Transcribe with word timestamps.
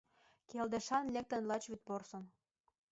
Келдешан 0.49 1.05
лектын 1.15 1.43
лач 1.49 1.63
вӱдпорсын. 1.71 2.23